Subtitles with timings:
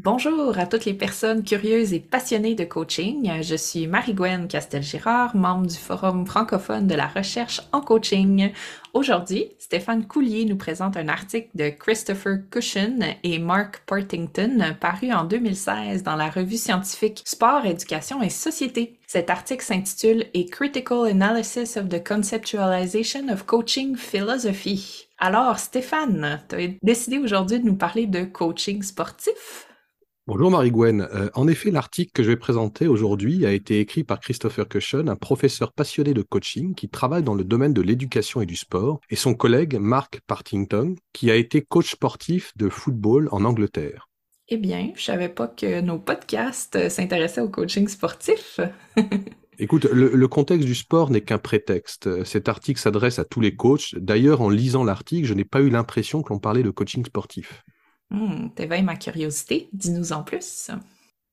[0.00, 3.42] Bonjour à toutes les personnes curieuses et passionnées de coaching.
[3.42, 8.52] Je suis Marie-Gwen Castel-Girard, membre du Forum francophone de la recherche en coaching.
[8.94, 15.24] Aujourd'hui, Stéphane Coulier nous présente un article de Christopher Cushion et Mark Partington paru en
[15.24, 19.00] 2016 dans la revue scientifique Sport, Éducation et Société.
[19.08, 25.08] Cet article s'intitule A Critical Analysis of the Conceptualization of Coaching Philosophy.
[25.18, 29.67] Alors, Stéphane, tu as décidé aujourd'hui de nous parler de coaching sportif?
[30.28, 31.08] Bonjour Marie-Gwen.
[31.14, 35.08] Euh, en effet, l'article que je vais présenter aujourd'hui a été écrit par Christopher Cushion,
[35.08, 39.00] un professeur passionné de coaching qui travaille dans le domaine de l'éducation et du sport,
[39.08, 44.10] et son collègue Mark Partington, qui a été coach sportif de football en Angleterre.
[44.48, 48.60] Eh bien, je savais pas que nos podcasts s'intéressaient au coaching sportif.
[49.58, 52.22] Écoute, le, le, contexte du sport n'est qu'un prétexte.
[52.24, 53.94] Cet article s'adresse à tous les coachs.
[53.96, 57.64] D'ailleurs, en lisant l'article, je n'ai pas eu l'impression que l'on parlait de coaching sportif.
[58.10, 60.70] Hmm, T'éveilles ma curiosité, dis-nous en plus.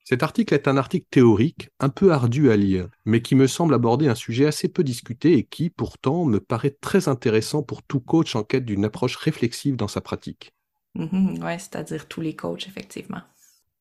[0.06, 3.74] Cet article est un article théorique, un peu ardu à lire, mais qui me semble
[3.74, 8.00] aborder un sujet assez peu discuté et qui, pourtant, me paraît très intéressant pour tout
[8.00, 10.54] coach en quête d'une approche réflexive dans sa pratique.
[10.96, 13.22] Mm ouais, c'est-à-dire tous les coachs, effectivement.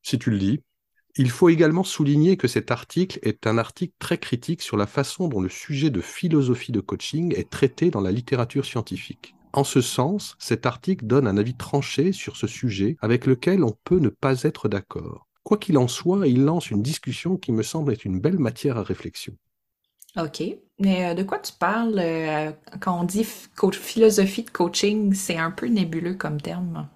[0.03, 0.61] Si tu le dis.
[1.17, 5.29] Il faut également souligner que cet article est un article très critique sur la façon
[5.29, 9.35] dont le sujet de philosophie de coaching est traité dans la littérature scientifique.
[9.55, 13.73] En ce sens, cet article donne un avis tranché sur ce sujet avec lequel on
[13.85, 15.29] peut ne pas être d'accord.
[15.45, 18.79] Quoi qu'il en soit, il lance une discussion qui me semble être une belle matière
[18.79, 19.37] à réflexion.
[20.17, 20.43] OK.
[20.81, 23.25] Mais euh, de quoi tu parles euh, quand on dit
[23.73, 25.15] philosophie de coaching?
[25.15, 26.89] C'est un peu nébuleux comme terme?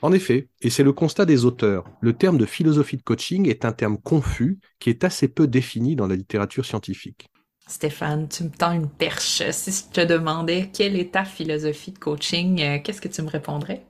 [0.00, 3.66] En effet, et c'est le constat des auteurs, le terme de philosophie de coaching est
[3.66, 7.28] un terme confus qui est assez peu défini dans la littérature scientifique.
[7.66, 9.42] Stéphane, tu me tends une perche.
[9.50, 13.28] Si je te demandais quelle est ta philosophie de coaching, euh, qu'est-ce que tu me
[13.28, 13.84] répondrais?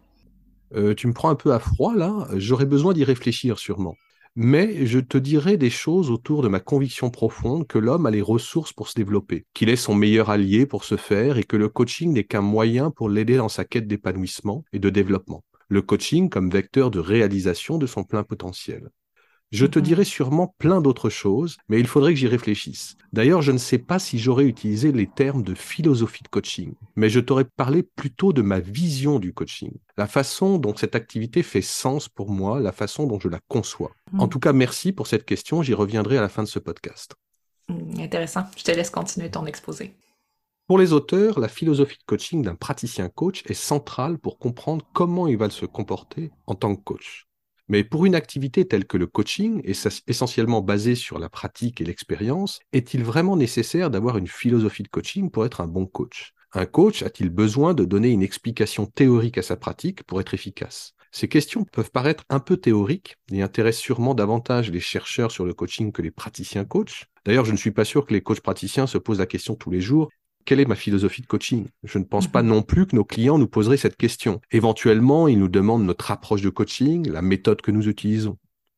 [0.75, 3.99] Euh, tu me prends un peu à froid là, j'aurais besoin d'y réfléchir sûrement.
[4.37, 8.23] Mais je te dirai des choses autour de ma conviction profonde que l'homme a les
[8.23, 11.69] ressources pour se développer, qu'il est son meilleur allié pour se faire et que le
[11.69, 15.45] coaching n'est qu'un moyen pour l'aider dans sa quête d'épanouissement et de développement.
[15.69, 18.91] Le coaching comme vecteur de réalisation de son plein potentiel.
[19.51, 22.97] Je te dirai sûrement plein d'autres choses, mais il faudrait que j'y réfléchisse.
[23.13, 27.09] D'ailleurs, je ne sais pas si j'aurais utilisé les termes de philosophie de coaching, mais
[27.09, 31.63] je t'aurais parlé plutôt de ma vision du coaching, la façon dont cette activité fait
[31.63, 33.93] sens pour moi, la façon dont je la conçois.
[34.13, 34.21] Mhm.
[34.21, 37.15] En tout cas, merci pour cette question, j'y reviendrai à la fin de ce podcast.
[37.69, 39.95] Hmm, intéressant, je te laisse continuer ton exposé.
[40.67, 45.29] Pour les auteurs, la philosophie de coaching d'un praticien coach est centrale pour comprendre comment
[45.29, 47.29] il va se comporter en tant que coach.
[47.69, 49.63] Mais pour une activité telle que le coaching,
[50.07, 55.31] essentiellement basée sur la pratique et l'expérience, est-il vraiment nécessaire d'avoir une philosophie de coaching
[55.31, 56.35] pour être un bon coach?
[56.53, 60.93] Un coach a-t-il besoin de donner une explication théorique à sa pratique pour être efficace?
[61.11, 65.55] Ces questions peuvent paraître un peu théoriques et intéressent sûrement davantage les chercheurs sur le
[65.55, 67.07] coaching que les praticiens coachs.
[67.25, 69.71] D'ailleurs, je ne suis pas sûr que les coachs praticiens se posent la question tous
[69.71, 70.11] les jours
[70.45, 71.67] quelle est ma philosophie de coaching?
[71.83, 72.49] Je ne pense pas mhm.
[72.49, 74.41] non plus que nos clients nous poseraient cette question.
[74.51, 78.37] Éventuellement, ils nous demandent notre approche de coaching, la méthode que nous utilisons.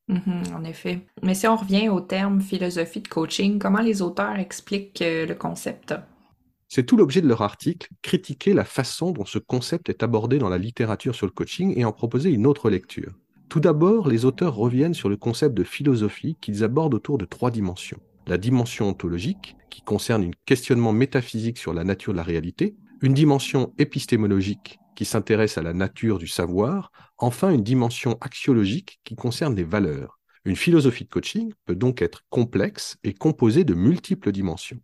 [0.09, 1.01] Mhm, en effet.
[1.23, 5.35] Mais si on revient au terme philosophie de coaching, comment les auteurs expliquent euh, le
[5.35, 5.95] concept?
[6.69, 10.49] C'est tout l'objet de leur article, critiquer la façon dont ce concept est abordé dans
[10.49, 13.13] la littérature sur le coaching et en proposer une autre lecture.
[13.49, 17.53] Tout d'abord, les auteurs reviennent sur le concept de philosophie qu'ils abordent autour de trois
[17.53, 22.77] dimensions la dimension ontologique, qui concerne un questionnement métaphysique sur la nature de la réalité,
[23.03, 29.15] une dimension épistémologique, qui s'intéresse à la nature du savoir, enfin une dimension axiologique, qui
[29.15, 30.19] concerne les valeurs.
[30.45, 34.81] Une philosophie de coaching peut donc être complexe et composée de multiples dimensions.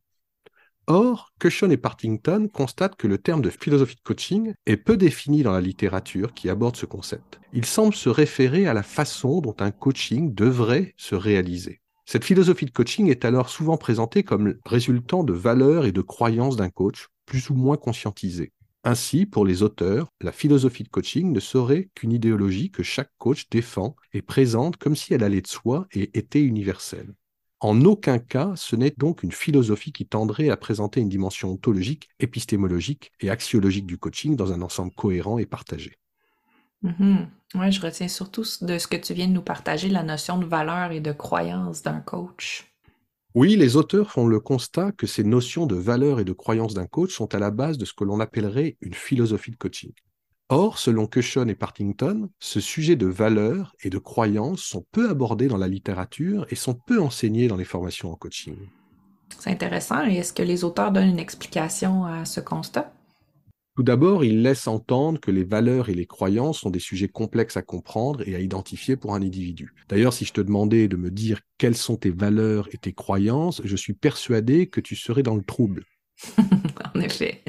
[0.88, 5.44] Or, Cushon et Partington constatent que le terme de philosophie de coaching est peu défini
[5.44, 7.40] dans la littérature qui aborde ce concept.
[7.52, 11.81] Il semble se référer à la façon dont un coaching devrait se réaliser.
[12.12, 16.56] Cette philosophie de coaching est alors souvent présentée comme résultant de valeurs et de croyances
[16.56, 18.52] d'un coach plus ou moins conscientisées.
[18.84, 23.48] Ainsi, pour les auteurs, la philosophie de coaching ne serait qu'une idéologie que chaque coach
[23.48, 27.14] défend et présente comme si elle allait de soi et était universelle.
[27.60, 32.10] En aucun cas, ce n'est donc une philosophie qui tendrait à présenter une dimension ontologique,
[32.20, 35.96] épistémologique et axiologique du coaching dans un ensemble cohérent et partagé.
[36.84, 37.26] Mm-hmm.
[37.54, 40.46] Oui, je retiens surtout de ce que tu viens de nous partager, la notion de
[40.46, 42.72] valeur et de croyance d'un coach.
[43.34, 46.86] Oui, les auteurs font le constat que ces notions de valeur et de croyance d'un
[46.86, 49.92] coach sont à la base de ce que l'on appellerait une philosophie de coaching.
[50.50, 55.48] Or, selon Cushon et Partington, ce sujet de valeur et de croyance sont peu abordés
[55.48, 58.56] dans la littérature et sont peu enseignés dans les formations en coaching.
[59.38, 60.06] C'est intéressant.
[60.06, 62.92] Et est-ce que les auteurs donnent une explication à ce constat?
[63.74, 67.56] Tout d'abord, il laisse entendre que les valeurs et les croyances sont des sujets complexes
[67.56, 69.72] à comprendre et à identifier pour un individu.
[69.88, 73.62] D'ailleurs, si je te demandais de me dire quelles sont tes valeurs et tes croyances,
[73.64, 75.84] je suis persuadé que tu serais dans le trouble.
[76.94, 77.42] en effet.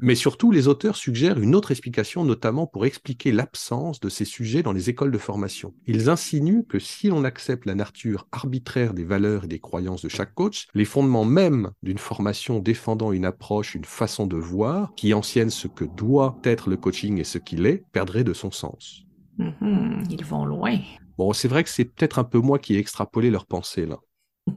[0.00, 4.62] Mais surtout, les auteurs suggèrent une autre explication, notamment pour expliquer l'absence de ces sujets
[4.62, 5.74] dans les écoles de formation.
[5.86, 10.08] Ils insinuent que si l'on accepte la nature arbitraire des valeurs et des croyances de
[10.08, 15.12] chaque coach, les fondements même d'une formation défendant une approche, une façon de voir, qui
[15.14, 19.04] ancienne ce que doit être le coaching et ce qu'il est, perdraient de son sens.
[19.38, 20.06] Mm-hmm.
[20.10, 20.78] ils vont loin.
[21.16, 23.98] Bon, c'est vrai que c'est peut-être un peu moi qui ai extrapolé leur pensée là.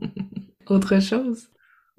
[0.68, 1.51] Autre chose?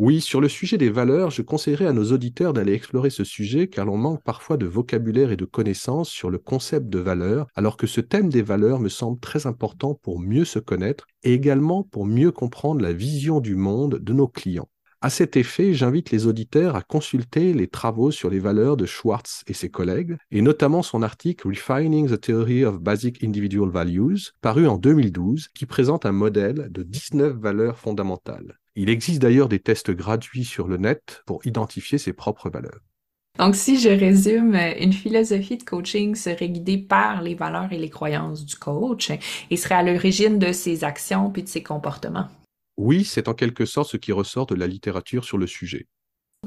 [0.04, 3.68] Oui, sur le sujet des valeurs, je conseillerais à nos auditeurs d'aller explorer ce sujet
[3.68, 7.76] car l'on manque parfois de vocabulaire et de connaissances sur le concept de valeur, alors
[7.76, 11.84] que ce thème des valeurs me semble très important pour mieux se connaître et également
[11.84, 14.68] pour mieux comprendre la vision du monde de nos clients.
[15.02, 19.44] À cet effet, j'invite les auditeurs à consulter les travaux sur les valeurs de Schwartz
[19.46, 24.66] et ses collègues, et notamment son article Refining the Theory of Basic Individual Values, paru
[24.66, 28.58] en 2012, qui présente un modèle de 19 valeurs fondamentales.
[28.74, 32.80] Il existe d'ailleurs des tests gratuits sur le net pour identifier ses propres valeurs.
[33.38, 37.90] Donc, si je résume, une philosophie de coaching serait guidée par les valeurs et les
[37.90, 39.10] croyances du coach
[39.50, 42.28] et serait à l'origine de ses actions puis de ses comportements.
[42.76, 45.86] Oui, c'est en quelque sorte ce qui ressort de la littérature sur le sujet.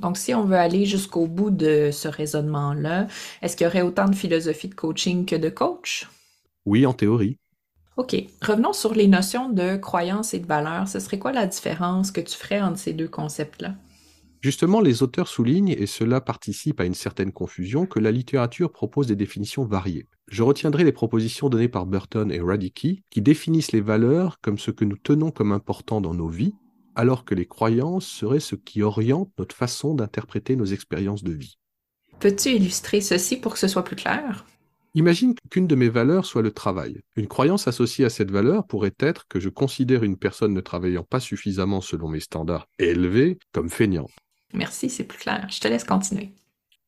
[0.01, 3.07] Donc, si on veut aller jusqu'au bout de ce raisonnement-là,
[3.41, 6.09] est-ce qu'il y aurait autant de philosophie de coaching que de coach?
[6.65, 7.37] Oui, en théorie.
[7.97, 8.15] OK.
[8.41, 10.87] Revenons sur les notions de croyance et de valeur.
[10.87, 13.75] Ce serait quoi la différence que tu ferais entre ces deux concepts-là?
[14.41, 19.07] Justement, les auteurs soulignent, et cela participe à une certaine confusion, que la littérature propose
[19.07, 20.05] des définitions variées.
[20.27, 24.71] Je retiendrai les propositions données par Burton et Radicki, qui définissent les valeurs comme ce
[24.71, 26.53] que nous tenons comme important dans nos vies,
[26.95, 31.57] alors que les croyances seraient ce qui oriente notre façon d'interpréter nos expériences de vie.
[32.19, 34.45] Peux-tu illustrer ceci pour que ce soit plus clair?
[34.97, 37.01] Imagine qu'une de mes valeurs soit le travail.
[37.17, 41.03] Une croyance associée à cette valeur pourrait être que je considère une personne ne travaillant
[41.03, 44.11] pas suffisamment selon mes standards élevés comme feignante.
[44.53, 45.47] Merci, c'est plus clair.
[45.51, 46.31] Je te laisse continuer.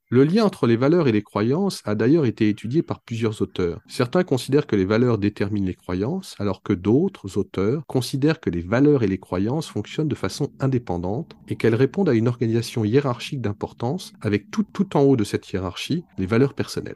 [0.10, 3.82] Le lien entre les valeurs et les croyances a d'ailleurs été étudié par plusieurs auteurs.
[3.90, 8.62] Certains considèrent que les valeurs déterminent les croyances, alors que d'autres auteurs considèrent que les
[8.62, 13.42] valeurs et les croyances fonctionnent de façon indépendante et qu'elles répondent à une organisation hiérarchique
[13.42, 16.96] d'importance, avec tout, tout en haut de cette hiérarchie les valeurs personnelles.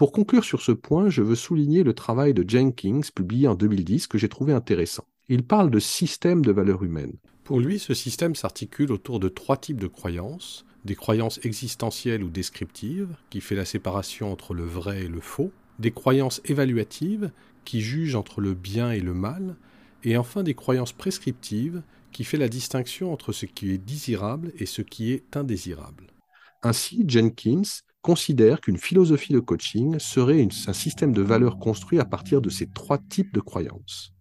[0.00, 4.06] Pour conclure sur ce point, je veux souligner le travail de Jenkins, publié en 2010,
[4.06, 5.04] que j'ai trouvé intéressant.
[5.28, 7.18] Il parle de système de valeurs humaines.
[7.44, 10.64] Pour lui, ce système s'articule autour de trois types de croyances.
[10.86, 15.52] Des croyances existentielles ou descriptives, qui fait la séparation entre le vrai et le faux.
[15.78, 17.30] Des croyances évaluatives,
[17.66, 19.56] qui jugent entre le bien et le mal.
[20.02, 24.64] Et enfin des croyances prescriptives, qui fait la distinction entre ce qui est désirable et
[24.64, 26.06] ce qui est indésirable.
[26.62, 32.40] Ainsi, Jenkins considère qu'une philosophie de coaching serait un système de valeurs construit à partir
[32.40, 34.12] de ces trois types de croyances.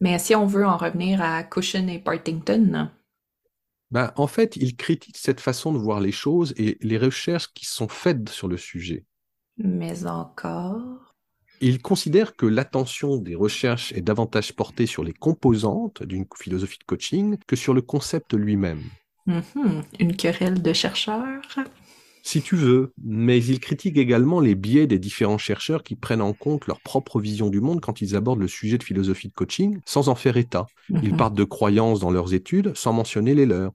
[0.00, 2.90] Mais si on veut en revenir à Cushion et Partington,
[3.90, 7.64] ben, en fait, il critique cette façon de voir les choses et les recherches qui
[7.64, 9.06] sont faites sur le sujet.
[9.56, 11.14] Mais encore?
[11.60, 16.84] Il considère que l'attention des recherches est davantage portée sur les composantes d'une philosophie de
[16.84, 18.82] coaching que sur le concept lui-même.
[19.26, 19.82] Mm-hmm.
[19.98, 21.42] Une querelle de chercheurs?
[22.22, 26.32] Si tu veux, mais il critique également les biais des différents chercheurs qui prennent en
[26.32, 29.80] compte leur propre vision du monde quand ils abordent le sujet de philosophie de coaching
[29.86, 30.66] sans en faire état.
[30.90, 31.16] Ils mhm.
[31.16, 33.72] partent de croyances dans leurs études sans mentionner les leurs.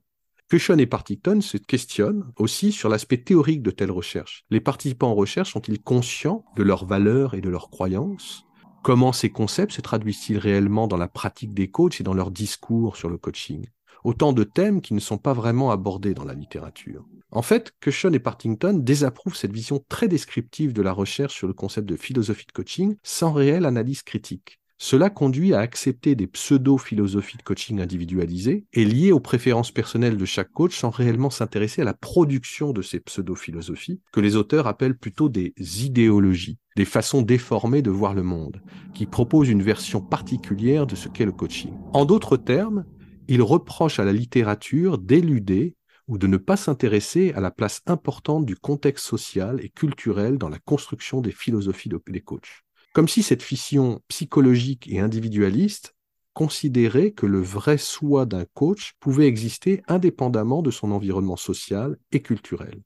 [0.50, 4.44] Cushon et Partington se questionnent aussi sur l'aspect théorique de telles recherches.
[4.50, 8.44] Les participants en recherche sont-ils conscients de leurs valeurs et de leurs croyances?
[8.82, 12.96] Comment ces concepts se traduisent-ils réellement dans la pratique des coachs et dans leur discours
[12.96, 13.66] sur le coaching?
[14.04, 17.06] Autant de thèmes qui ne sont pas vraiment abordés dans la littérature.
[17.30, 21.54] En fait, Cushon et Partington désapprouvent cette vision très descriptive de la recherche sur le
[21.54, 24.60] concept de philosophie de coaching sans réelle analyse critique.
[24.76, 30.24] Cela conduit à accepter des pseudo-philosophies de coaching individualisées et liées aux préférences personnelles de
[30.24, 34.98] chaque coach sans réellement s'intéresser à la production de ces pseudo-philosophies, que les auteurs appellent
[34.98, 38.60] plutôt des idéologies, des façons déformées de voir le monde,
[38.92, 41.72] qui proposent une version particulière de ce qu'est le coaching.
[41.92, 42.84] En d'autres termes,
[43.28, 45.76] il reproche à la littérature d'éluder
[46.06, 50.48] ou de ne pas s'intéresser à la place importante du contexte social et culturel dans
[50.48, 52.62] la construction des philosophies des coachs.
[52.92, 55.94] Comme si cette fission psychologique et individualiste
[56.34, 62.20] considérait que le vrai soi d'un coach pouvait exister indépendamment de son environnement social et
[62.20, 62.82] culturel.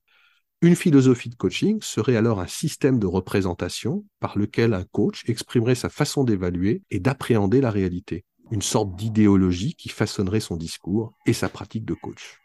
[0.61, 5.76] Une philosophie de coaching serait alors un système de représentation par lequel un coach exprimerait
[5.76, 11.33] sa façon d'évaluer et d'appréhender la réalité une sorte d'idéologie qui façonnerait son discours et
[11.33, 12.40] sa pratique de coach.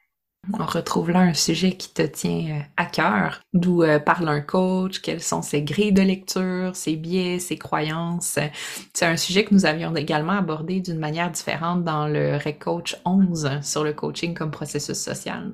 [0.60, 4.42] On retrouve là un sujet qui te tient euh, à cœur, d'où euh, parle un
[4.42, 8.38] coach, quelles sont ses grilles de lecture, ses biais, ses croyances.
[8.94, 13.62] C'est un sujet que nous avions également abordé d'une manière différente dans le Recoach 11
[13.62, 15.54] sur le coaching comme processus social.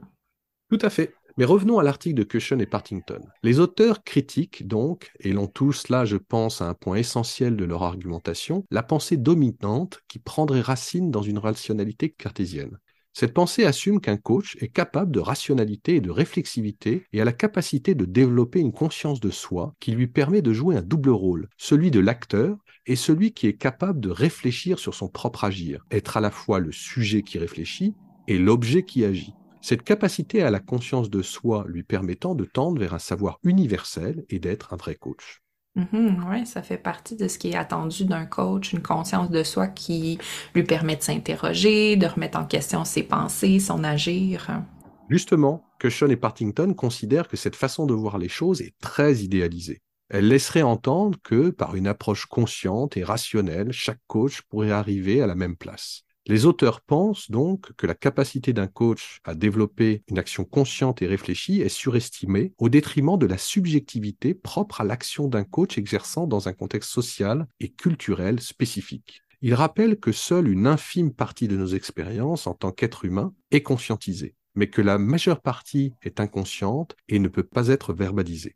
[0.72, 1.14] Tout à fait.
[1.40, 3.22] Mais revenons à l'article de Cushion et Partington.
[3.44, 7.64] Les auteurs critiquent donc, et l'ont tous là, je pense, à un point essentiel de
[7.64, 12.78] leur argumentation, la pensée dominante qui prendrait racine dans une rationalité cartésienne.
[13.14, 17.32] Cette pensée assume qu'un coach est capable de rationalité et de réflexivité et a la
[17.32, 21.48] capacité de développer une conscience de soi qui lui permet de jouer un double rôle,
[21.56, 26.18] celui de l'acteur et celui qui est capable de réfléchir sur son propre agir, être
[26.18, 27.96] à la fois le sujet qui réfléchit
[28.28, 29.34] et l'objet qui agit.
[29.62, 34.26] Cette capacité à la conscience de soi lui permettant de tendre vers un savoir universel
[34.30, 35.42] et d'être un vrai coach.
[35.76, 39.44] Mhm, oui, ça fait partie de ce qui est attendu d'un coach, une conscience de
[39.44, 40.18] soi qui
[40.56, 44.64] lui permet de s'interroger, de remettre en question ses pensées, son agir.
[45.10, 49.82] Justement, Cushon et Partington considèrent que cette façon de voir les choses est très idéalisée.
[50.10, 55.28] Elle laisserait entendre que, par une approche consciente et rationnelle, chaque coach pourrait arriver à
[55.28, 56.04] la même place.
[56.30, 61.08] Les auteurs pensent donc que la capacité d'un coach à développer une action consciente et
[61.08, 66.48] réfléchie est surestimée au détriment de la subjectivité propre à l'action d'un coach exerçant dans
[66.48, 69.24] un contexte social et culturel spécifique.
[69.42, 73.64] Ils rappellent que seule une infime partie de nos expériences en tant qu'être humain est
[73.64, 78.56] conscientisée, mais que la majeure partie est inconsciente et ne peut pas être verbalisée.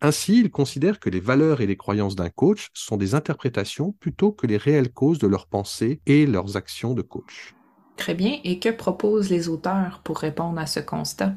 [0.00, 4.32] Ainsi, il considère que les valeurs et les croyances d'un coach sont des interprétations plutôt
[4.32, 7.54] que les réelles causes de leurs pensées et leurs actions de coach.
[7.96, 8.38] Très bien.
[8.44, 11.36] Et que proposent les auteurs pour répondre à ce constat?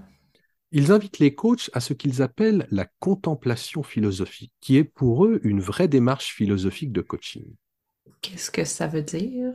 [0.72, 5.40] Ils invitent les coachs à ce qu'ils appellent la contemplation philosophique, qui est pour eux
[5.44, 7.46] une vraie démarche philosophique de coaching.
[8.22, 9.54] Qu'est-ce que ça veut dire?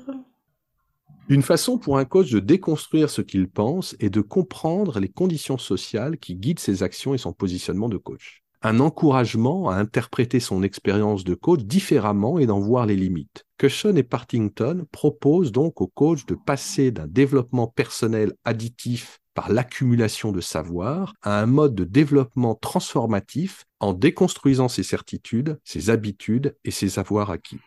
[1.28, 5.58] Une façon pour un coach de déconstruire ce qu'il pense et de comprendre les conditions
[5.58, 10.62] sociales qui guident ses actions et son positionnement de coach un encouragement à interpréter son
[10.62, 13.44] expérience de coach différemment et d'en voir les limites.
[13.58, 20.30] Cushion et Partington proposent donc au coach de passer d'un développement personnel additif par l'accumulation
[20.32, 26.70] de savoir à un mode de développement transformatif en déconstruisant ses certitudes, ses habitudes et
[26.70, 27.58] ses avoirs acquis.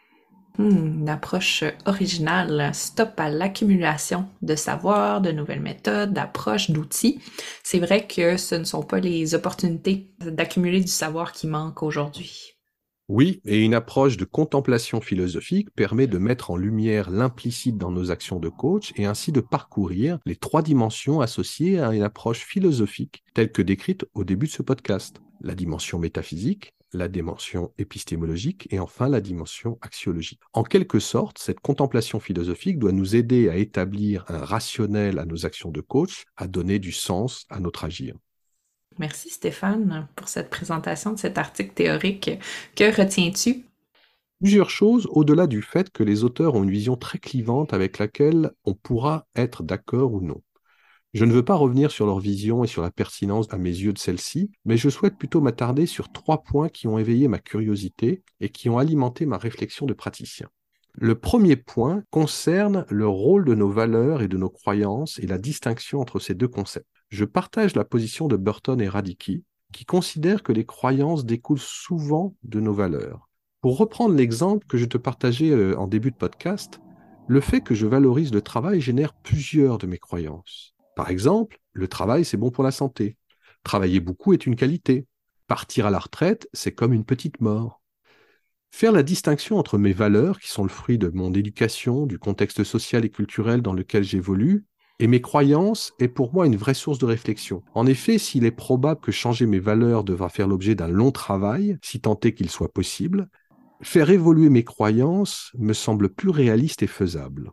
[0.58, 7.20] Hmm, une approche originale, stop à l'accumulation de savoir, de nouvelles méthodes, d'approches, d'outils.
[7.64, 12.56] C'est vrai que ce ne sont pas les opportunités d'accumuler du savoir qui manquent aujourd'hui.
[13.08, 18.10] Oui, et une approche de contemplation philosophique permet de mettre en lumière l'implicite dans nos
[18.10, 23.24] actions de coach et ainsi de parcourir les trois dimensions associées à une approche philosophique
[23.36, 25.22] telle que décrite au début de ce podcast.
[25.42, 30.42] La dimension métaphysique, la dimension épistémologique et enfin la dimension axiologique.
[30.54, 35.46] En quelque sorte, cette contemplation philosophique doit nous aider à établir un rationnel à nos
[35.46, 38.16] actions de coach, à donner du sens à notre agir.
[38.98, 42.32] Merci Stéphane pour cette présentation de cet article théorique.
[42.76, 43.66] Que retiens-tu?
[44.40, 48.52] Plusieurs choses au-delà du fait que les auteurs ont une vision très clivante avec laquelle
[48.64, 50.42] on pourra être d'accord ou non.
[51.16, 53.94] Je ne veux pas revenir sur leur vision et sur la pertinence à mes yeux
[53.94, 58.22] de celle-ci, mais je souhaite plutôt m'attarder sur trois points qui ont éveillé ma curiosité
[58.42, 60.50] et qui ont alimenté ma réflexion de praticien.
[60.92, 65.38] Le premier point concerne le rôle de nos valeurs et de nos croyances et la
[65.38, 66.90] distinction entre ces deux concepts.
[67.08, 72.36] Je partage la position de Burton et Radicki, qui considèrent que les croyances découlent souvent
[72.44, 73.30] de nos valeurs.
[73.62, 76.82] Pour reprendre l'exemple que je te partageais euh, en début de podcast,
[77.30, 80.75] le fait que je valorise le travail génère plusieurs de mes croyances.
[80.96, 83.18] Par exemple, le travail, c'est bon pour la santé.
[83.64, 85.06] Travailler beaucoup est une qualité.
[85.48, 87.82] Partir à la retraite, c'est comme une petite mort.
[88.72, 92.64] Faire la distinction entre mes valeurs, qui sont le fruit de mon éducation, du contexte
[92.64, 94.66] social et culturel dans lequel j'évolue,
[95.00, 97.64] et mes croyances est pour moi une vraie source de réflexion.
[97.74, 101.78] En effet, s'il est probable que changer mes valeurs devra faire l'objet d'un long travail,
[101.82, 103.30] si tant est qu'il soit possible,
[103.82, 107.52] faire évoluer mes croyances me semble plus réaliste et faisable.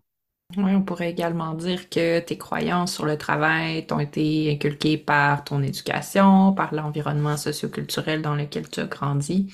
[0.56, 5.44] Oui, on pourrait également dire que tes croyances sur le travail t'ont été inculquées par
[5.44, 9.50] ton éducation, par l'environnement socioculturel dans lequel tu as grandi,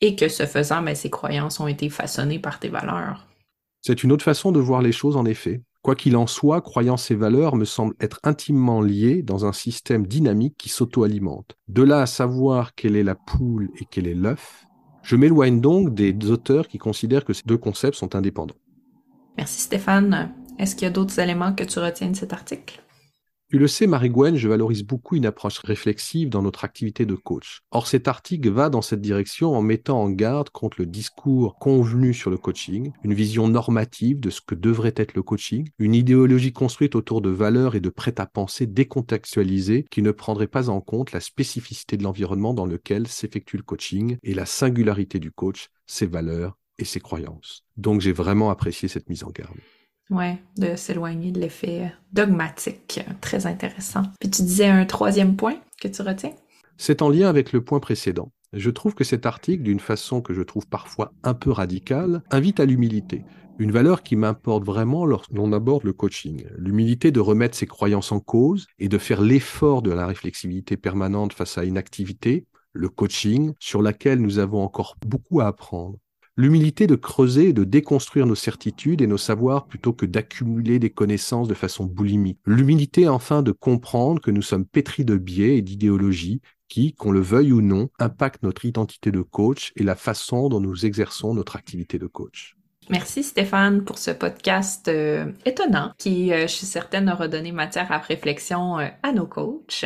[0.00, 3.26] et que ce faisant, ben, ces croyances ont été façonnées par tes valeurs.
[3.80, 5.62] C'est une autre façon de voir les choses, en effet.
[5.82, 10.06] Quoi qu'il en soit, croyances et valeurs me semblent être intimement liées dans un système
[10.06, 11.56] dynamique qui s'auto-alimente.
[11.68, 14.66] De là à savoir quelle est la poule et quel est l'œuf,
[15.02, 18.56] je m'éloigne donc des auteurs qui considèrent que ces deux concepts sont indépendants.
[19.38, 20.34] Merci Stéphane.
[20.60, 22.82] Est-ce qu'il y a d'autres éléments que tu retiens de cet article?
[23.48, 27.62] Tu le sais, Marie-Gwen, je valorise beaucoup une approche réflexive dans notre activité de coach.
[27.70, 32.12] Or, cet article va dans cette direction en mettant en garde contre le discours convenu
[32.12, 36.52] sur le coaching, une vision normative de ce que devrait être le coaching, une idéologie
[36.52, 41.20] construite autour de valeurs et de prêt-à-penser décontextualisées qui ne prendrait pas en compte la
[41.20, 46.58] spécificité de l'environnement dans lequel s'effectue le coaching et la singularité du coach, ses valeurs
[46.78, 47.64] et ses croyances.
[47.78, 49.56] Donc, j'ai vraiment apprécié cette mise en garde.
[50.10, 50.26] Oui,
[50.58, 53.00] de s'éloigner de l'effet dogmatique.
[53.20, 54.02] Très intéressant.
[54.18, 56.32] Puis tu disais un troisième point que tu retiens?
[56.76, 58.32] C'est en lien avec le point précédent.
[58.52, 62.58] Je trouve que cet article, d'une façon que je trouve parfois un peu radicale, invite
[62.58, 63.24] à l'humilité.
[63.60, 66.44] Une valeur qui m'importe vraiment lorsqu'on aborde le coaching.
[66.56, 71.34] L'humilité de remettre ses croyances en cause et de faire l'effort de la réflexibilité permanente
[71.34, 75.98] face à une activité, le coaching, sur laquelle nous avons encore beaucoup à apprendre.
[76.36, 80.90] L'humilité de creuser et de déconstruire nos certitudes et nos savoirs plutôt que d'accumuler des
[80.90, 82.38] connaissances de façon boulimique.
[82.46, 87.20] L'humilité enfin de comprendre que nous sommes pétris de biais et d'idéologies qui, qu'on le
[87.20, 91.56] veuille ou non, impactent notre identité de coach et la façon dont nous exerçons notre
[91.56, 92.56] activité de coach.
[92.90, 97.92] Merci Stéphane pour ce podcast euh, étonnant qui, euh, je suis certaine, aura donné matière
[97.92, 99.84] à réflexion euh, à nos coachs.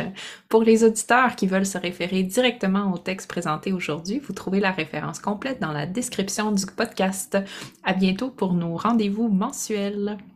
[0.49, 4.71] Pour les auditeurs qui veulent se référer directement au texte présenté aujourd'hui, vous trouvez la
[4.71, 7.37] référence complète dans la description du podcast.
[7.83, 10.17] À bientôt pour nos rendez-vous mensuels.